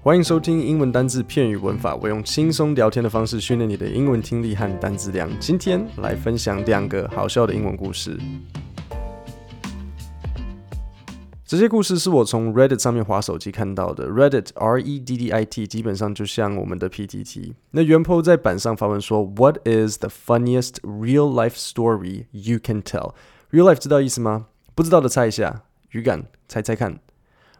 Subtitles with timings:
[0.00, 5.28] 欢迎收听英文单字、片语、文法，我用轻松聊天的方式训练你的英文听力和单字量。
[5.40, 8.16] 今天来分享两个好笑的英文故事。
[11.44, 14.08] 这些故事是我从 Reddit 上面滑手机看到的。
[14.08, 17.54] Reddit R E D D I T 基本上就像我们的 PTT。
[17.72, 23.14] 那原 po 在板上发文说：“What is the funniest real life story you can tell？”
[23.50, 24.46] Real life 知道意思吗？
[24.76, 27.00] 不知道的猜一下，语感猜猜看。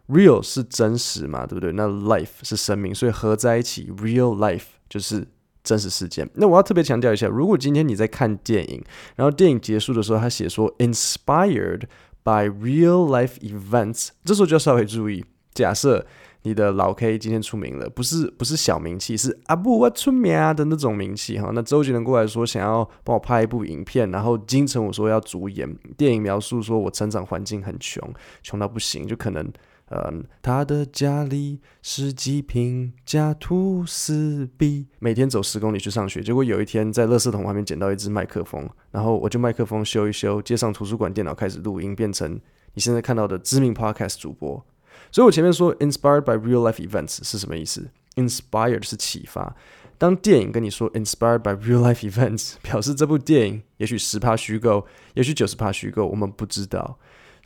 [0.09, 1.71] Real 是真实嘛，对不对？
[1.73, 5.29] 那 life 是生命，所以合在一起，real life 就是
[5.63, 6.27] 真实事件。
[6.33, 8.83] 那我要特别强调一下，如果今天你在看电影，
[9.17, 11.83] 然后电影结束的时候，他写说 inspired
[12.25, 15.23] by real life events，这时候就要稍微注意。
[15.53, 16.07] 假设
[16.45, 21.51] 你的老 K 今天出名了，不是不是小名气，是阿布我出名的那种名气哈。
[21.53, 28.03] 那周杰伦过来说想要帮我拍一部影片，然后金城武说要主演电影，描述说我成长环境很穷，
[28.43, 29.53] 穷到不行，就可能。
[29.91, 36.23] 嗯，他的家里十几坪家徒四壁，每天走十公里去上学。
[36.23, 42.39] 结果有一天在垃圾桶外面捡到一支麦克风，然后我就麦克风修一修，接上图书馆电脑开始录音，变成
[42.75, 44.63] 你现在看到的知名 podcast 主播。
[45.11, 49.57] 所以我前面说 inspired by real life events 是什么意思？inspired 是启发。
[49.97, 56.99] 当电影跟你说 inspired by real life events，表示这部电影也许十趴虚构，也许九十趴虚构，我们不知道。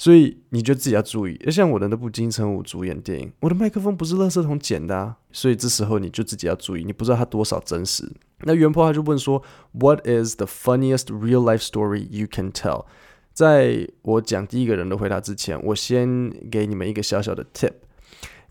[0.02, 8.12] 所以你就自己要注意，像我的那部金城武主演电影，我的麦克风不是垃圾桶捡的啊，所以这时候你就自己要注意，你不知道它多少真实。
[8.40, 12.86] 那原坡他就问说，What is the funniest real life story you can tell？
[13.32, 17.74] 在我讲第一个人的回答之前，我先给你们一个小小的 tip。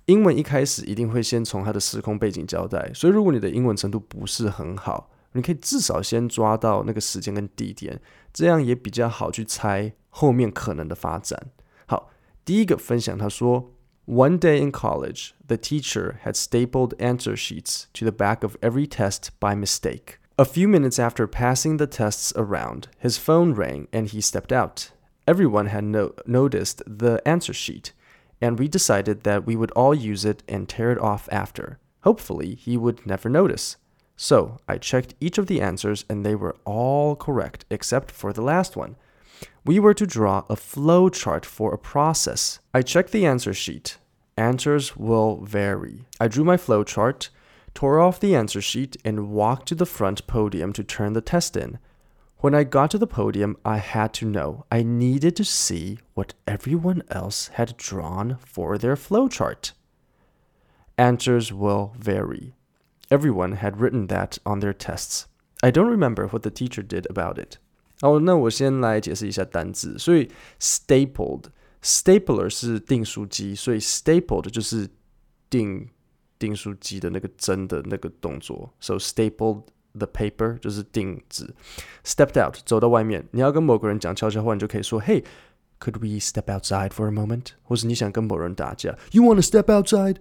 [0.06, 8.00] 英文一开始一定会先从它的时空背景交代，所以如果你的英文程度不是很好，你可以至少先抓到那个时间跟地点，
[8.32, 11.51] 这样也比较好去猜后面可能的发展。
[11.87, 12.11] 好，
[12.45, 13.73] 第一个分享，他说：
[14.07, 19.29] One day in college, the teacher had stapled answer sheets to the back of every test
[19.41, 20.19] by mistake.
[20.37, 24.91] A few minutes after passing the tests around, his phone rang and he stepped out.
[25.27, 27.93] Everyone had no noticed the answer sheet,
[28.41, 31.79] and we decided that we would all use it and tear it off after.
[32.03, 33.77] Hopefully, he would never notice.
[34.15, 38.43] So I checked each of the answers and they were all correct except for the
[38.43, 38.97] last one.
[39.64, 42.60] We were to draw a flow chart for a process.
[42.74, 43.98] I checked the answer sheet.
[44.38, 46.06] Answers will vary.
[46.20, 47.30] I drew my flow chart,
[47.74, 51.56] tore off the answer sheet, and walked to the front podium to turn the test
[51.56, 51.80] in.
[52.40, 54.66] When I got to the podium, I had to know.
[54.72, 59.74] I needed to see what everyone else had drawn for their flow chart.
[60.98, 62.56] Answers will vary.
[63.12, 65.28] Everyone had written that on their tests.
[65.62, 67.60] I don't remember what the teacher did about it.
[68.02, 69.98] 哦，那我先来解释一下单字。
[69.98, 70.30] 所以
[70.60, 74.90] ，stapled，stapler 是订书机，所以 stapled 就是
[75.50, 75.88] 订
[76.40, 78.74] 订书机的那个针的那个动作。
[78.80, 79.64] So stapled
[79.94, 81.54] the paper 就是订纸。
[82.04, 85.24] Stepped out 走到外面，你要跟某个人讲悄悄话，你就可以说：“Hey,
[85.80, 90.16] could we step outside for a moment？” 或是你想跟某人打架，“You wanna step outside？”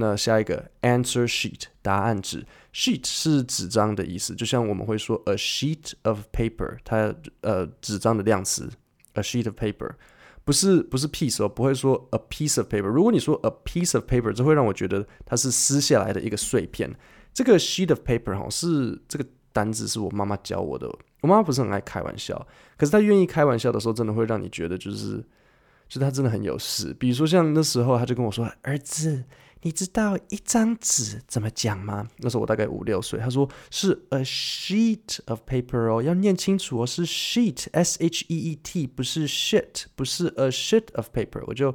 [0.00, 8.70] 那下一个 answer sheet 答案纸，sheet 是纸张的意思，就像我们会说 a sheet of paper，它呃纸张的量词
[9.14, 9.90] a sheet of paper，
[10.44, 12.86] 不是不是 piece 哦，不会说 a piece of paper。
[12.86, 16.94] 如果你说 a piece of paper，这会让我觉得它是撕下来的一个碎片。
[17.34, 20.86] 这个 sheet of paper 哈是这个单字是我妈妈教我的，
[21.22, 25.24] 我妈妈不是很爱开玩笑，可是她愿意开玩笑的时候，真的会让你觉得就是，
[25.88, 26.94] 就她真的很有事。
[26.94, 29.24] 比如说像那时候，她就跟我说，儿子。
[29.62, 32.08] 你知道一张纸怎么讲吗？
[32.18, 33.18] 那时候我大概五六岁。
[33.18, 41.42] 他说是 a sheet of paper 哦，要念清楚哦，是 sheet，s h e e t，不是 shit，不是 a sheet of paper。
[41.46, 41.74] 我就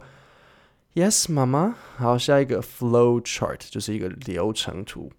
[0.94, 1.76] yes，妈妈。
[1.98, 5.12] 好，下一个 flow chart 就是一个流程图。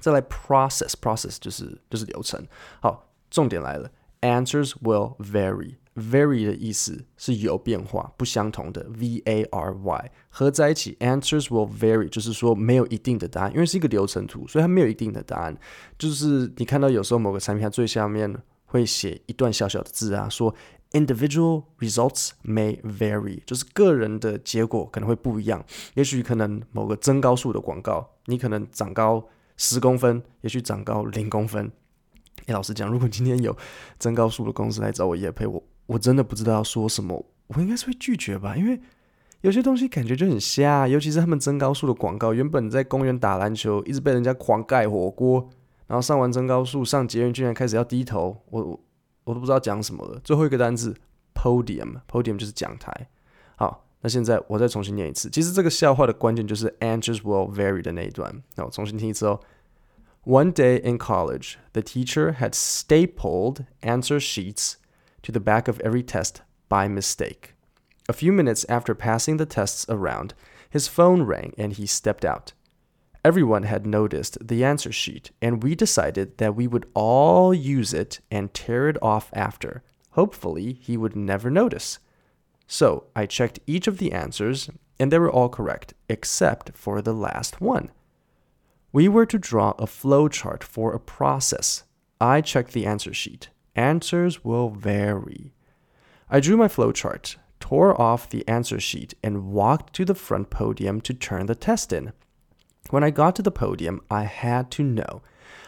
[0.00, 2.46] 再来 process，process 就是就是流程。
[2.80, 3.90] 好，重点来了
[4.22, 5.74] ，answers will vary。
[5.96, 15.58] Vary 的意思是有变化、不相同的，V A R Y 合在一起，Answers will vary，就是说没有一定的答案，因为是一个流程图，所以它没有一定的答案。
[15.98, 18.34] 就是你看到有时候某个产品它最下面
[18.66, 20.54] 会写一段小小的字啊，说
[20.92, 25.64] Individual results may vary，就是个人的结果可能会不一样。
[25.94, 31.70] 也许可能某个增高术的广告，你可能长高十公分，也许长高零公分。
[32.46, 33.56] 诶，老实讲，如果今天有
[33.98, 35.62] 增高术的公司来找我也配我。
[35.90, 38.80] 我真的不知道要说什么，我应该是会拒绝吧，因为
[39.40, 42.32] 有些东西感觉就很瞎，尤其是他们增高术的广告。
[42.32, 45.50] 原本在公园打篮球，一直被人家狂盖火锅，
[45.88, 48.80] 然后上完增高术上捷运居然开始要低头，我
[49.24, 50.20] 我都不知道讲什么了。
[50.22, 50.94] 最后一个单字
[51.34, 53.08] podium，podium 就是讲台。
[53.56, 55.28] 好，那现在我再重新念一次。
[55.28, 58.32] 其实这个笑话的关键就是 answers will vary 的那一段。
[58.54, 59.40] 那我重新听一次哦。
[60.24, 64.74] One day in college, the teacher had stapled answer sheets
[65.22, 67.54] to the back of every test by mistake.
[68.08, 70.34] A few minutes after passing the tests around,
[70.68, 72.52] his phone rang and he stepped out.
[73.24, 78.20] Everyone had noticed the answer sheet, and we decided that we would all use it
[78.30, 79.82] and tear it off after.
[80.12, 81.98] Hopefully, he would never notice.
[82.66, 87.12] So I checked each of the answers, and they were all correct, except for the
[87.12, 87.90] last one.
[88.90, 91.84] We were to draw a flowchart for a process.
[92.20, 93.50] I checked the answer sheet.
[93.76, 95.52] Answers will vary.
[96.28, 101.00] I drew my flowchart, tore off the answer sheet, and walked to the front podium
[101.02, 102.12] to turn the test in.
[102.90, 105.22] When I got to the podium, I had to know.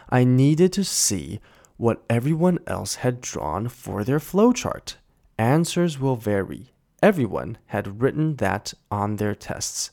[0.09, 1.39] I needed to see
[1.77, 4.95] what everyone else had drawn for their flowchart.
[5.37, 6.71] Answers will vary.
[7.01, 9.91] Everyone had written that on their tests.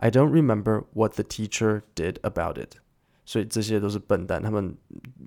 [0.00, 2.76] I don't remember what the teacher did about it.
[3.24, 4.74] 所以这些都是笨蛋，他们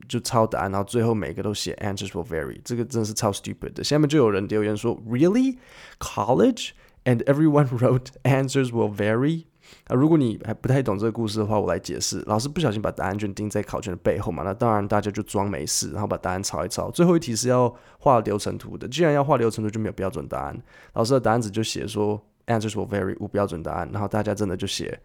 [0.07, 2.59] 就抄答案，然后最后每个都写 answers will vary。
[2.63, 3.83] 这个真的是超 stupid 的。
[3.83, 5.57] 下面就有人留言说，Really?
[5.99, 6.71] College?
[7.05, 9.45] And everyone wrote answers will vary?
[9.85, 12.19] 啊，如果你还不太懂这个故事的话，我来解释。
[12.25, 16.89] 老师不小心把答案卷钉在考卷的背后嘛，那当然大家就装没事，然后把答案抄一抄。
[16.89, 20.61] 最后一题是要画流程图的，既然要画流程图，就没有标准答案。
[20.93, 23.87] 老师的答案纸就写说 answers will vary，无标准答案。
[23.93, 24.99] 然后大家真的就写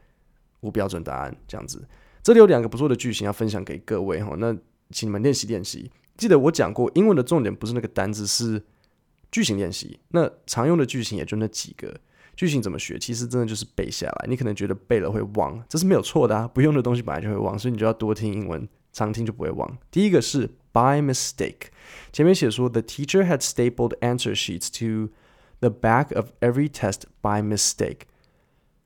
[0.61, 1.87] 无标准答案这样子。
[2.31, 4.57] 这里有两个不错的句型要分享给各位哈，那
[4.93, 5.91] 请你们练习练习。
[6.17, 8.63] 记得我讲过，英文的重点不是那个单字，是
[9.33, 9.99] 句型练习。
[10.11, 11.93] 那常用的句型也就那几个。
[12.37, 12.97] 句型怎么学？
[13.01, 14.27] 其实真的就是背下来。
[14.29, 16.47] 你可能觉得背了会忘，这是没有错的啊。
[16.47, 19.79] 不用的东西本来就会忘，所以你就要多听英文，常听就不会忘。
[19.91, 21.63] 第一个是 by mistake，
[22.13, 25.13] 前面写说 the teacher had stapled answer sheets to
[25.59, 28.03] the back of every test by mistake，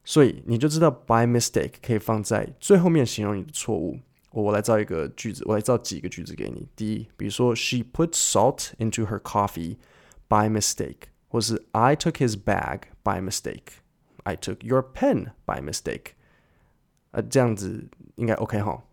[0.03, 3.99] 所以你就知道 by mistake 可以放在最后面形容你的错误。
[4.31, 6.67] 我我来造一个句子，我来造几个句子给你。
[6.75, 9.77] 第一，比如说 she put salt into her coffee
[10.27, 11.09] by mistake。
[11.31, 13.83] 或是 I took his bag by mistake.
[14.23, 16.13] I took your pen by mistake.
[17.11, 18.83] 呃，这样子应该 OK 哈。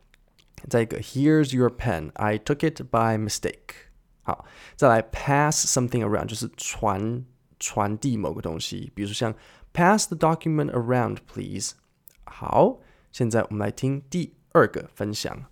[0.69, 2.11] 再一个，Here's your pen.
[2.13, 3.89] I took it by mistake.
[4.23, 4.45] 好，
[4.77, 7.25] 再来 pass something around 就是传
[7.61, 9.35] 传递某个东西，比如说像
[9.73, 11.73] pass the document around, please.
[12.25, 12.79] 好，
[13.13, 15.45] 现在我们来听第二个分享。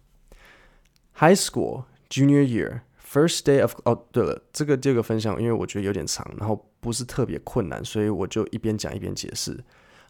[1.16, 2.80] High school junior year.
[2.98, 9.62] First day of 哦，对了，这个这个分享，因为我觉得有点长，然后不是特别困难，所以我就一边讲一边解释。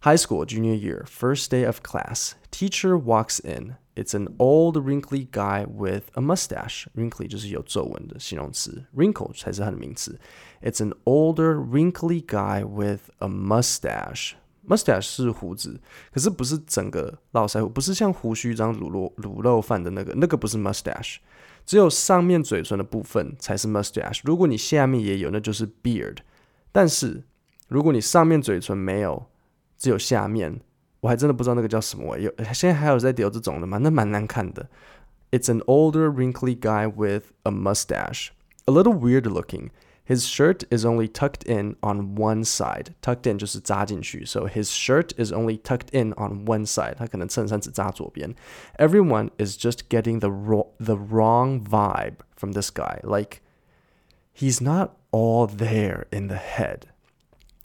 [0.03, 2.33] High school junior year, first day of class.
[2.51, 3.77] Teacher walks in.
[3.99, 6.87] It's an old wrinkly guy with a mustache.
[6.97, 10.19] Wrinkly 就是有皱纹的形容词，wrinkle 才是它的名词。
[10.63, 14.33] It's an older wrinkly guy with a mustache.
[14.67, 15.79] Mustache 是胡子，
[16.11, 21.17] 可是不是整个络腮胡，不是像胡须张卤肉卤肉饭的那个，那个不是 mustache。
[21.67, 26.17] 只有上面嘴唇的部分才是 mustache，如果你下面也有，那就是 beard。
[26.73, 27.23] 但是
[27.69, 29.27] 如果你上面嘴唇没有，
[29.77, 30.61] 只有下面，
[31.01, 32.19] 我还真的不知道那个叫什么。
[32.19, 33.79] 有现在还有在留这种的吗？
[33.79, 34.69] 那蛮难看的。
[35.31, 38.29] It's an older wrinkly guy with a mustache,
[38.67, 39.71] a little weird looking.
[40.07, 42.95] His shirt is only tucked in on one side.
[43.01, 46.95] Tucked in 就是扎进去，so his shirt is only tucked in on one side。
[46.97, 48.35] 他可能衬衫只扎左边。
[48.77, 53.01] Everyone is just getting the ro the wrong vibe from this guy.
[53.03, 53.39] Like
[54.37, 56.81] he's not all there in the head.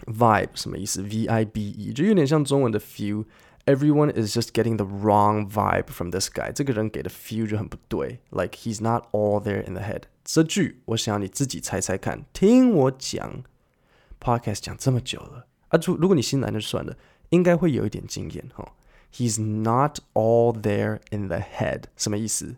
[0.05, 1.01] Vibe 什么意思？
[1.01, 6.51] V I B E 就有点像中文的 feel。Everyone is just getting the wrong vibe from this guy。
[6.51, 8.19] 这个人给的 feel 就很不对。
[8.31, 10.03] Like he's not all there in the head。
[10.23, 13.43] 这句我想要你自己猜猜看，听我讲，
[14.19, 16.97] Podcast 讲这么久了啊，如如果你新来那就算了，
[17.29, 18.73] 应该会有一点经验哈。
[19.13, 22.55] He's not all there in the head，什么意思？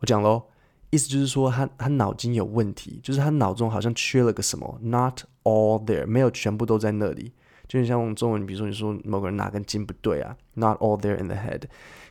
[0.00, 0.48] 我讲喽，
[0.95, 7.33] 意思就是说他他脑筋有问题，就是他脑中好像缺了个什么，not all there，没有全部都在那里。
[7.67, 11.63] 就像我们中文，比如说你说某个人哪根筋不对啊，not all there in the head。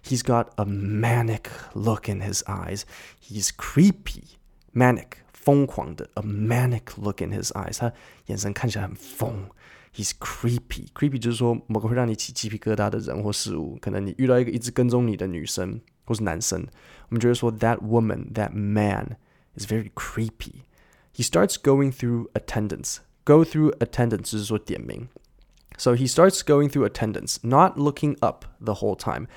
[0.03, 2.83] He's got a manic look in his eyes.
[3.23, 4.35] He's creepy,
[4.75, 7.79] manic，疯狂的，a manic look in his eyes。
[7.79, 7.93] 他
[8.26, 9.49] 眼神看起来很疯。
[9.95, 13.79] He's creepy, creepy 就是说某个会让你起鸡皮疙瘩的人或事物。
[13.81, 16.65] 可能你遇到一个一直跟踪你的女生或是男生，
[17.10, 19.18] 我们觉得说 that woman, that man
[19.56, 20.63] is very creepy.
[21.13, 22.98] He starts going through attendance.
[23.25, 25.08] Go through attendance 就是说点名。
[25.77, 29.27] So he starts going through attendance, not looking up the whole time.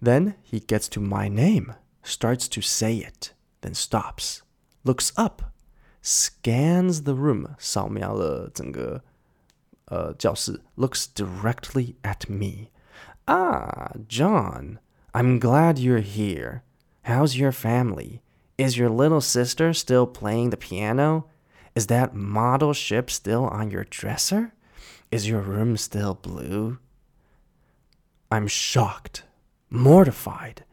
[0.00, 3.32] Then he gets to my name, starts to say it,
[3.62, 4.42] then stops,
[4.84, 5.42] looks up,
[6.02, 9.02] scans the room, 扫描了整个
[9.86, 12.68] 呃教室，looks directly at me.
[13.26, 14.78] Ah, John,
[15.15, 16.63] I'm glad you're here.
[17.03, 18.23] How's your family?
[18.57, 21.27] Is your little sister still playing the piano?
[21.75, 24.53] Is that model ship still on your dresser?
[25.11, 26.79] Is your room still blue?
[28.31, 29.21] I'm shocked,
[29.69, 30.63] mortified.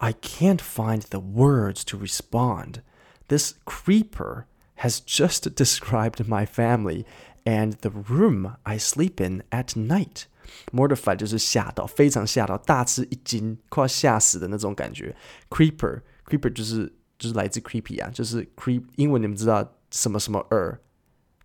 [0.00, 2.82] I can't find the words to respond.
[3.26, 7.04] This creeper has just described my family
[7.44, 10.28] and the room I sleep in at night.
[10.71, 15.15] Mortified 就是吓到，非常吓到，大吃一惊，快要吓死的那种感觉。
[15.49, 20.77] Creeper，creeper 就是就是来自 creepy 啊，就是 creep 英文你们知道什么什么 er，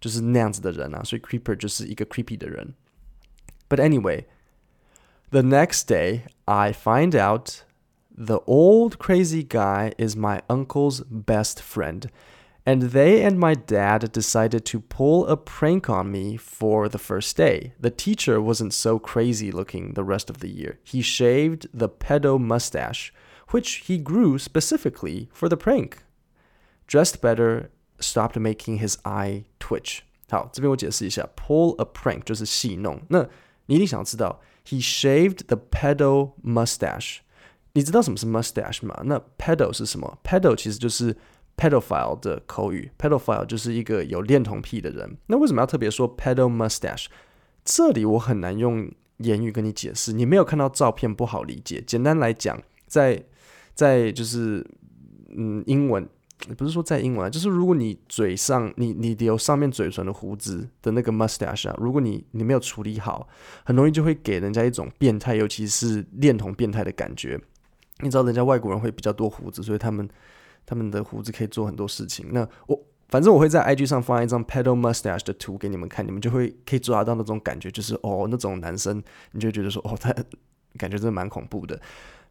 [0.00, 2.74] 就是那样子的人啊，所以 creeper 就是一个 creepy 的人。
[3.68, 4.24] But anyway,
[5.30, 7.64] the next day I find out
[8.16, 12.04] the old crazy guy is my uncle's best friend.
[12.64, 17.34] And they and my dad decided to pull a prank on me for the first
[17.36, 17.72] day.
[17.80, 20.78] The teacher wasn't so crazy looking the rest of the year.
[20.84, 23.10] He shaved the pedo mustache,
[23.52, 26.04] which he grew specifically for the prank.
[26.86, 30.00] Dressed better, stopped making his eye twitch.
[30.28, 33.00] 好，这边我解释一下，pull a prank 就是戏弄。
[33.08, 33.26] 那
[33.64, 37.20] 你一定想知道，he shaved the pedo mustache。
[37.72, 39.00] 你知道什么是 mustache 吗？
[39.04, 40.18] 那 pedo 是什么？
[40.22, 41.16] pedo 其实就是
[41.55, 45.17] pedophile 的口语，pedophile 就是一个有恋童癖的人。
[45.27, 47.05] 那为什么要特别说 pedo mustache？
[47.63, 51.81] 这里我很难用言语跟你解释，你没有看到照片不好理解。
[51.85, 53.23] 简单来讲，在
[53.73, 54.65] 在就是
[55.37, 56.05] 嗯，英文
[56.57, 63.29] 不是说在英文啊，就是如果你嘴上你你留上面嘴唇的胡子的那个 mustache 啊，如果你你没有处理好，
[63.63, 67.39] 很容易就会给人家一种变态，尤其是恋童变态的感觉。
[67.99, 70.09] 你知道人家外国人会比较多胡子，所以他们。
[70.65, 72.27] 他们的胡子可以做很多事情。
[72.31, 72.79] 那我
[73.09, 80.11] 反正我会在 IG 上放一张 pedo mustache 的图给你们看，你们就会可以抓到那种感觉，就是哦，那种男生，你就觉得说哦， 他
[80.77, 81.79] 感觉真的蛮恐怖的。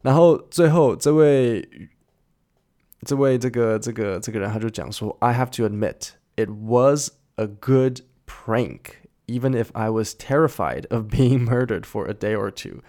[0.01, 1.65] 然后最后这位
[3.05, 8.95] 这位这个这个这个人他就讲说，I have to admit it was a good prank,
[9.27, 12.81] even if I was terrified of being murdered for a day or two。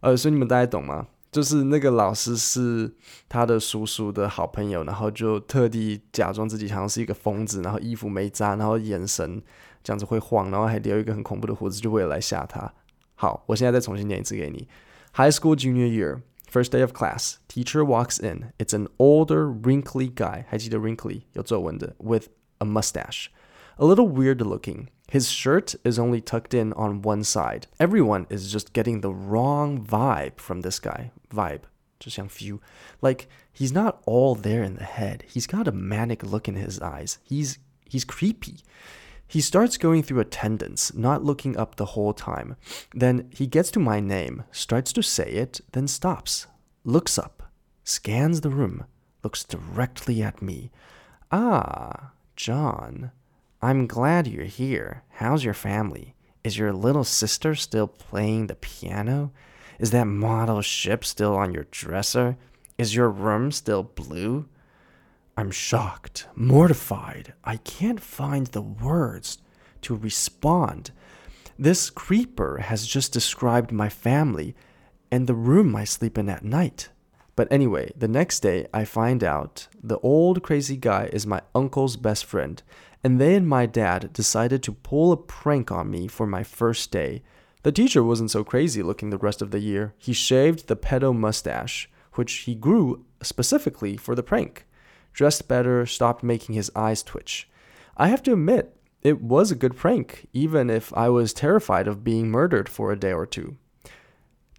[0.00, 1.06] 呃，所以你们大家懂吗？
[1.32, 2.92] 就是那个老师是
[3.26, 9.42] 他的叔叔的好朋友，然后就特地假装自己好像是一个疯子，然后衣服没扎，然后眼神
[9.82, 12.70] 这样子会晃，然后还留一个很恐怖的胡子，就为了来吓他。
[13.14, 14.68] 好，我现在再重新念一次给你。
[15.14, 16.20] High school junior year,
[16.50, 18.52] first day of class, teacher walks in.
[18.58, 20.44] It's an older, wrinkly guy.
[20.48, 22.26] 还记得 wrinkly 有皱纹的，with
[22.58, 23.28] a mustache,
[23.76, 24.88] a little weird looking.
[25.12, 27.66] His shirt is only tucked in on one side.
[27.78, 31.64] Everyone is just getting the wrong vibe from this guy vibe,
[32.00, 32.60] 就像 feel.
[33.02, 35.24] Like he's not all there in the head.
[35.28, 37.18] He's got a manic look in his eyes.
[37.22, 37.58] He's
[37.90, 38.60] he's creepy.
[39.28, 42.56] He starts going through attendance, not looking up the whole time.
[42.94, 46.46] Then he gets to my name, starts to say it, then stops,
[46.84, 47.52] looks up,
[47.84, 48.86] scans the room,
[49.22, 50.70] looks directly at me.
[51.30, 53.10] Ah, John.
[53.64, 55.04] I'm glad you're here.
[55.08, 56.16] How's your family?
[56.42, 59.30] Is your little sister still playing the piano?
[59.78, 62.36] Is that model ship still on your dresser?
[62.76, 64.48] Is your room still blue?
[65.36, 67.34] I'm shocked, mortified.
[67.44, 69.38] I can't find the words
[69.82, 70.90] to respond.
[71.56, 74.56] This creeper has just described my family
[75.12, 76.88] and the room I sleep in at night.
[77.34, 81.96] But anyway, the next day I find out the old crazy guy is my uncle's
[81.96, 82.62] best friend,
[83.02, 86.90] and they and my dad decided to pull a prank on me for my first
[86.90, 87.22] day.
[87.62, 89.94] The teacher wasn't so crazy looking the rest of the year.
[89.96, 94.66] He shaved the pedo mustache, which he grew specifically for the prank.
[95.12, 97.48] Dressed better, stopped making his eyes twitch.
[97.96, 102.04] I have to admit, it was a good prank, even if I was terrified of
[102.04, 103.56] being murdered for a day or two.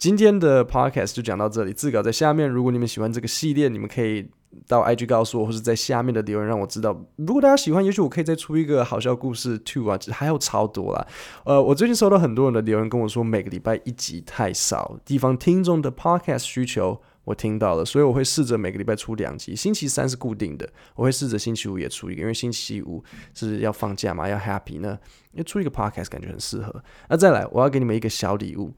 [0.04, 2.50] 今天的 podcast 就讲到这里，字稿在下面。
[2.50, 4.30] 如果你们喜欢这个系列，你们可以。
[4.68, 6.96] 到 IG 告诉我，或者在下面的留言让我知道。
[7.16, 11.08] 如果大家喜欢，也许我可以再出一个好笑故事 two 啊，还有超多啦。
[11.46, 19.56] 呃，我最近收到很多人的留言跟我说，每个礼拜一集太少，地方听众的 podcast 需求我听到了，所以我会试着每个礼拜出两集。
[19.56, 25.00] 星期三是固定的，我会试着星期五也出一个，因为星期五是要放假嘛，要 happy 呢，
[25.32, 26.84] 因为出一个 podcast 感觉很适合。
[27.10, 28.72] 那再来，我要给你们一个小礼物。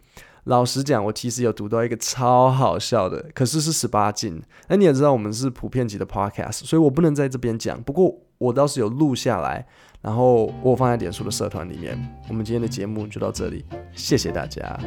[0.45, 4.41] 老实讲，我其实有读到一个超好笑的，可是是十八禁。
[4.67, 7.81] 那你也知道，我们是普遍级的 podcast，所以我不能在这边讲。
[7.81, 9.65] 不过我倒是有录下来，
[10.01, 11.97] 然后我放在脸书的社团里面。
[12.29, 14.79] 我们今天的节目就到这里，谢谢大家。